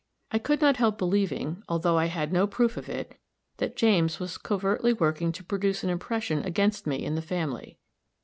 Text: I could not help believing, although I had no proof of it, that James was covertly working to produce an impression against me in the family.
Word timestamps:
I 0.31 0.39
could 0.39 0.61
not 0.61 0.77
help 0.77 0.97
believing, 0.97 1.61
although 1.69 1.99
I 1.99 2.07
had 2.07 2.33
no 2.33 2.47
proof 2.47 2.75
of 2.75 2.89
it, 2.89 3.19
that 3.57 3.75
James 3.75 4.19
was 4.19 4.39
covertly 4.39 4.93
working 4.93 5.31
to 5.33 5.43
produce 5.43 5.83
an 5.83 5.91
impression 5.91 6.41
against 6.43 6.87
me 6.87 7.05
in 7.05 7.13
the 7.13 7.21
family. 7.21 7.77